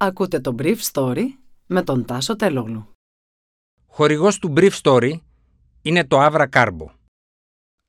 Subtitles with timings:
[0.00, 1.24] Ακούτε το Brief Story
[1.66, 2.88] με τον Τάσο Τελόγλου.
[3.86, 5.12] Χορηγός του Brief Story
[5.82, 6.86] είναι το Avra Carbo.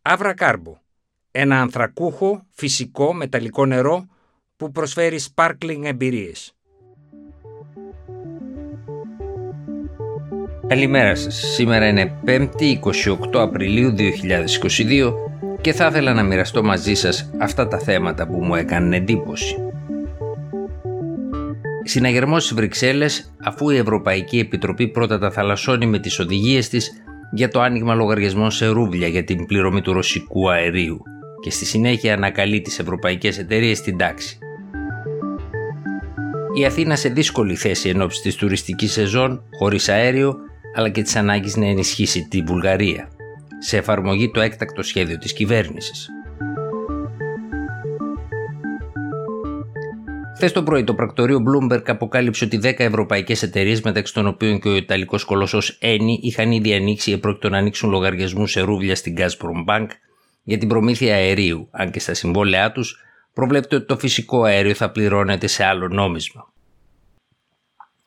[0.01, 0.73] Avra Carbo,
[1.31, 4.05] ένα ανθρακούχο, φυσικό, μεταλλικό νερό
[4.55, 6.53] που προσφέρει sparkling εμπειρίες.
[10.68, 11.36] Καλημέρα σας.
[11.36, 15.14] Σήμερα είναι 5η 28 Απριλίου 2022
[15.62, 19.68] και θα ήθελα να μοιραστώ μαζί σας αυτά τα θέματα που μου έκαναν εντύπωση.
[21.89, 26.91] Συναγερμός στις Βρυξέλλες, αφού η Ευρωπαϊκή Επιτροπή πρώτα τα θαλασσώνει με τις οδηγίες της
[27.31, 31.02] για το άνοιγμα λογαριασμών σε ρούβλια για την πληρωμή του ρωσικού αερίου
[31.44, 34.38] και στη συνέχεια ανακαλεί τις ευρωπαϊκές εταιρείες στην τάξη.
[36.59, 40.35] Η Αθήνα σε δύσκολη θέση εν ώψη της τουριστικής σεζόν, χωρίς αέριο,
[40.75, 43.09] αλλά και της ανάγκης να ενισχύσει τη Βουλγαρία,
[43.59, 46.09] σε εφαρμογή το έκτακτο σχέδιο της κυβέρνησης.
[50.39, 54.67] Χθες το πρωί, το πρακτορείο Bloomberg αποκάλυψε ότι 10 ευρωπαϊκές εταιρείες, μεταξύ των οποίων και
[54.67, 59.16] ο Ιταλικός κολοσσός Eni, είχαν ήδη ανοίξει ή πρόκειται να ανοίξουν λογαριασμούς σε ρούβλια στην
[59.17, 59.88] Gazprom Bank
[60.44, 62.97] για την προμήθεια αερίου, αν και στα συμβόλαιά τους
[63.33, 66.53] προβλέπεται ότι το φυσικό αέριο θα πληρώνεται σε άλλο νόμισμα.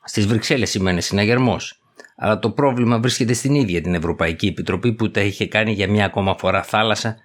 [0.03, 1.81] Στις Βρυξέλλες σημαίνει συναγερμός,
[2.15, 6.05] αλλά το πρόβλημα βρίσκεται στην ίδια την Ευρωπαϊκή Επιτροπή που τα είχε κάνει για μια
[6.05, 7.17] ακόμα φορά θάλασσα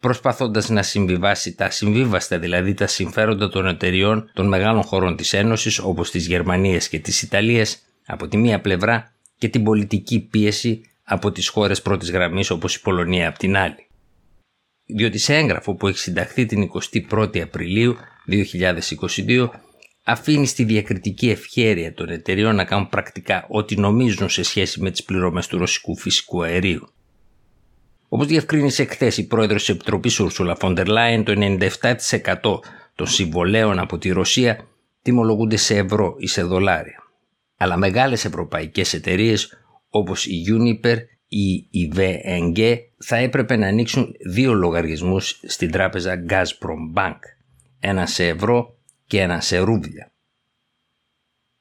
[0.00, 5.78] προσπαθώντας να συμβιβάσει τα συμβίβαστα, δηλαδή τα συμφέροντα των εταιριών των μεγάλων χωρών της Ένωσης
[5.78, 11.32] όπως της Γερμανίας και της Ιταλίας από τη μία πλευρά και την πολιτική πίεση από
[11.32, 13.86] τις χώρες πρώτης γραμμής όπως η Πολωνία από την άλλη.
[14.86, 16.70] Διότι σε έγγραφο που έχει συνταχθεί την
[17.10, 17.96] 21η Απριλίου
[19.26, 19.48] 2022
[20.04, 25.04] αφήνει στη διακριτική ευχέρεια των εταιριών να κάνουν πρακτικά ό,τι νομίζουν σε σχέση με τις
[25.04, 26.90] πληρώμες του ρωσικού φυσικού αερίου.
[28.08, 32.58] Όπως διευκρίνησε χθες η πρόεδρος της Επιτροπής Ursula von der Leyen, το 97%
[32.94, 34.66] των συμβολέων από τη Ρωσία
[35.02, 37.02] τιμολογούνται σε ευρώ ή σε δολάρια.
[37.56, 39.52] Αλλά μεγάλες ευρωπαϊκές εταιρείες
[39.88, 40.96] όπως η Uniper
[41.28, 47.18] ή η VNG θα έπρεπε να ανοίξουν δύο λογαριασμούς στην τράπεζα Gazprom Bank,
[47.80, 50.12] ένα σε ευρώ και ένα σε ρούβλια.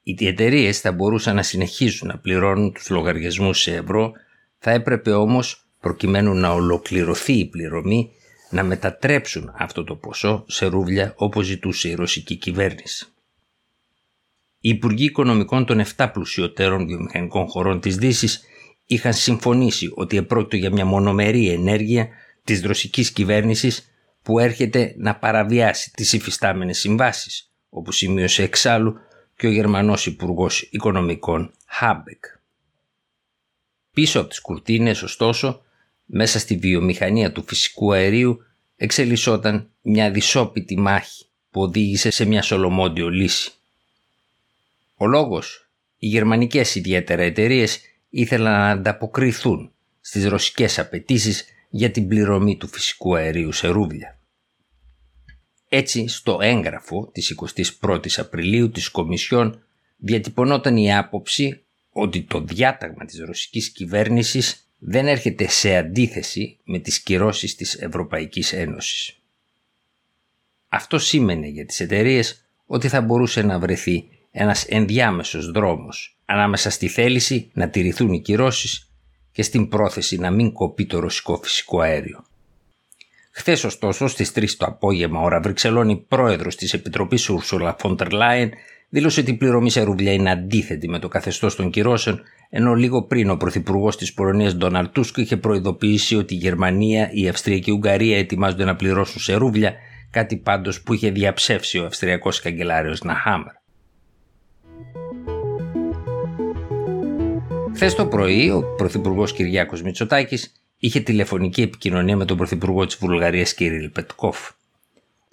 [0.02, 4.12] Οι εταιρείες θα μπορούσαν να συνεχίσουν να πληρώνουν τους λογαριασμούς σε ευρώ,
[4.58, 8.12] θα έπρεπε όμως προκειμένου να ολοκληρωθεί η πληρωμή
[8.50, 13.06] να μετατρέψουν αυτό το ποσό σε ρούβλια όπως ζητούσε η ρωσική κυβέρνηση.
[14.60, 18.44] Οι Υπουργοί Οικονομικών των 7 πλουσιωτέρων βιομηχανικών χωρών της Δύσης
[18.86, 22.08] είχαν συμφωνήσει ότι επρόκειτο για μια μονομερή ενέργεια
[22.44, 23.92] της ρωσικής κυβέρνησης
[24.22, 28.96] που έρχεται να παραβιάσει τις υφιστάμενες συμβάσεις, όπως σημείωσε εξάλλου
[29.36, 32.26] και ο Γερμανός Υπουργός Οικονομικών Χάμπεκ.
[33.94, 35.60] Πίσω από τις κουρτίνες, ωστόσο,
[36.06, 38.38] μέσα στη βιομηχανία του φυσικού αερίου
[38.76, 43.52] εξελισσόταν μια δυσόπιτη μάχη που οδήγησε σε μια σολομόντιο λύση.
[44.96, 47.80] Ο λόγος, οι γερμανικές ιδιαίτερα εταιρείες
[48.10, 49.72] ήθελαν να ανταποκριθούν
[50.02, 54.20] στις ρωσικές απαιτήσεις για την πληρωμή του φυσικού αερίου σε ρούβλια.
[55.70, 57.36] Έτσι, στο έγγραφο της
[57.82, 59.64] 21ης Απριλίου της Κομισιόν
[59.98, 67.00] διατυπωνόταν η άποψη ότι το διάταγμα της ρωσικής κυβέρνησης δεν έρχεται σε αντίθεση με τις
[67.00, 69.20] κυρώσεις της Ευρωπαϊκής Ένωσης.
[70.68, 76.88] Αυτό σήμαινε για τις εταιρείες ότι θα μπορούσε να βρεθεί ένας ενδιάμεσος δρόμος ανάμεσα στη
[76.88, 78.90] θέληση να τηρηθούν οι κυρώσεις
[79.32, 82.26] και στην πρόθεση να μην κοπεί το ρωσικό φυσικό αέριο.
[83.38, 88.50] Χθες, ωστόσο, στις 3 το απόγευμα, ώρα Βρυξελόνη, πρόεδρος της Επιτροπής Ursula von der Leyen
[88.90, 93.04] δήλωσε ότι η πληρωμή σε ρουβλιά είναι αντίθετη με το καθεστώς των κυρώσεων, ενώ λίγο
[93.04, 97.72] πριν ο πρωθυπουργός της Πολωνίας Ντόναλτ Τούσκ είχε προειδοποιήσει ότι η Γερμανία, η Αυστρία και
[97.72, 99.74] η Ουγγαρία ετοιμάζονται να πληρώσουν σε ρούβλια,
[100.10, 103.54] κάτι πάντως που είχε διαψεύσει ο Αυστριακός καγκελάριος Ναχάμερ.
[107.74, 110.52] Χθες το πρωί, ο Πρωθυπουργός Κυριάκος Μητσοτάκης
[110.86, 114.50] είχε τηλεφωνική επικοινωνία με τον Πρωθυπουργό της Βουλγαρίας Κυρίλ Πετκόφ.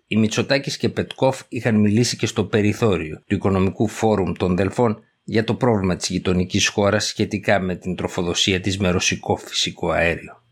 [0.06, 5.44] Οι Μητσοτάκης και Πετκόφ είχαν μιλήσει και στο περιθώριο του Οικονομικού Φόρουμ των Δελφών για
[5.44, 10.42] το πρόβλημα της γειτονικής χώρας σχετικά με την τροφοδοσία της με ρωσικό φυσικό αέριο.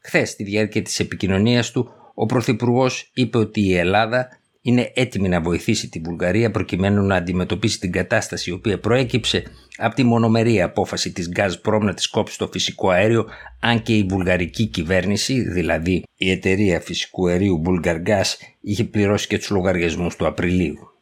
[0.00, 4.28] Χθες, στη διάρκεια της επικοινωνίας του, ο Πρωθυπουργός είπε ότι η Ελλάδα
[4.68, 9.42] είναι έτοιμη να βοηθήσει την Βουλγαρία προκειμένου να αντιμετωπίσει την κατάσταση η οποία προέκυψε
[9.76, 13.26] από τη μονομερή απόφαση της Gazprom να της κόψει το φυσικό αέριο
[13.60, 18.24] αν και η βουλγαρική κυβέρνηση, δηλαδή η εταιρεία φυσικού αερίου Bulgargas
[18.60, 20.92] είχε πληρώσει και τους λογαριασμούς του Απριλίου.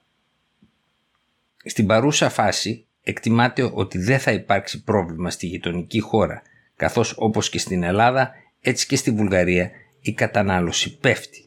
[1.64, 6.42] Στην παρούσα φάση εκτιμάται ότι δεν θα υπάρξει πρόβλημα στη γειτονική χώρα
[6.76, 8.30] καθώς όπως και στην Ελλάδα
[8.60, 9.70] έτσι και στη Βουλγαρία
[10.00, 11.45] η κατανάλωση πέφτει.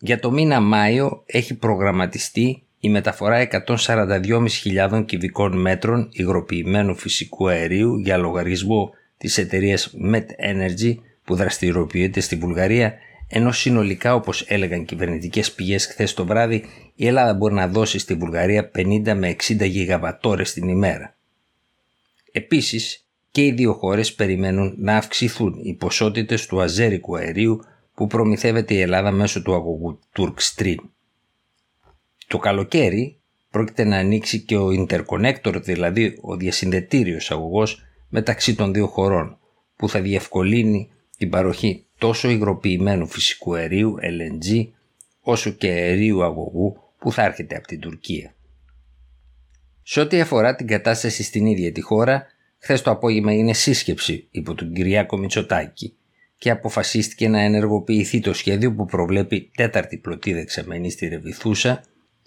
[0.00, 8.16] Για το μήνα Μάιο έχει προγραμματιστεί η μεταφορά 142.500 κυβικών μέτρων υγροποιημένου φυσικού αερίου για
[8.16, 12.94] λογαριασμό της εταιρείας Met Energy που δραστηριοποιείται στη Βουλγαρία
[13.28, 18.14] ενώ συνολικά όπως έλεγαν κυβερνητικές πηγές χθες το βράδυ η Ελλάδα μπορεί να δώσει στη
[18.14, 21.16] Βουλγαρία 50 με 60 γιγαβατόρες την ημέρα.
[22.32, 27.60] Επίσης και οι δύο χώρες περιμένουν να αυξηθούν οι ποσότητες του αζέρικου αερίου
[27.98, 30.76] που προμηθεύεται η Ελλάδα μέσω του αγωγού Turk Stream.
[32.26, 38.86] Το καλοκαίρι πρόκειται να ανοίξει και ο interconnector, δηλαδή ο διασυνδετήριος αγωγός μεταξύ των δύο
[38.86, 39.38] χωρών,
[39.76, 44.68] που θα διευκολύνει την παροχή τόσο υγροποιημένου φυσικού αερίου LNG,
[45.20, 48.34] όσο και αερίου αγωγού που θα έρχεται από την Τουρκία.
[49.82, 52.26] Σε ό,τι αφορά την κατάσταση στην ίδια τη χώρα,
[52.58, 55.98] χθες το απόγευμα είναι σύσκεψη υπό τον Κυριάκο Μητσοτάκη
[56.38, 61.84] και αποφασίστηκε να ενεργοποιηθεί το σχέδιο που προβλέπει τέταρτη πλωτή δεξαμενή στη Ρεβιθούσα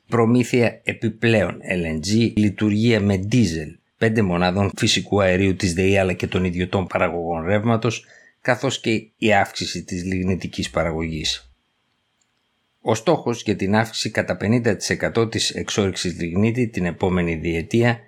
[0.08, 6.44] προμήθεια επιπλέον LNG, λειτουργία με δίζελ, 5 μονάδων φυσικού αερίου της ΔΕΗ αλλά και των
[6.44, 8.06] ιδιωτών παραγωγών ρεύματος,
[8.42, 11.52] καθώς και η αύξηση της λιγνητικής παραγωγής.
[12.82, 18.00] Ο στόχος για την αύξηση κατά 50% της εξόρυξης λιγνίτη την επόμενη διετία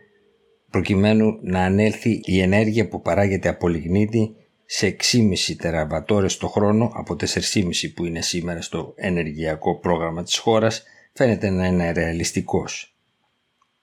[0.70, 4.36] προκειμένου να ανέλθει η ενέργεια που παράγεται από λιγνίτη
[4.76, 10.84] σε 6,5 τεραβατόρες το χρόνο από 4,5 που είναι σήμερα στο ενεργειακό πρόγραμμα της χώρας
[11.14, 12.96] φαίνεται να είναι ρεαλιστικός.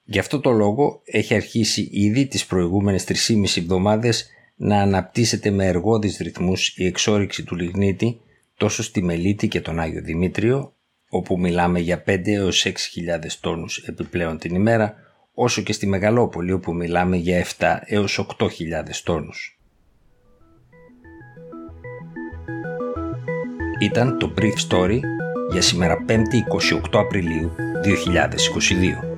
[0.05, 6.17] Γι' αυτό το λόγο έχει αρχίσει ήδη τις προηγούμενες 3,5 εβδομάδες να αναπτύσσεται με εργόδεις
[6.17, 8.21] ρυθμούς η εξόριξη του λιγνίτη
[8.57, 10.75] τόσο στη Μελίτη και τον Άγιο Δημήτριο,
[11.09, 12.73] όπου μιλάμε για 5 έως 6.000
[13.41, 14.95] τόνους επιπλέον την ημέρα,
[15.35, 19.60] όσο και στη Μεγαλόπολη όπου μιλάμε για 7 έως 8.000 τόνους.
[23.81, 24.99] Ήταν το Brief Story
[25.53, 27.53] για σήμερα 5η 28 Απριλίου
[27.85, 29.10] 2022.